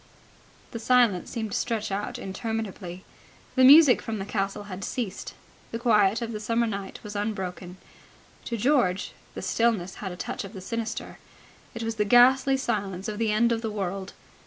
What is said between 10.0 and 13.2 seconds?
had a touch of the sinister. It was the ghastly silence of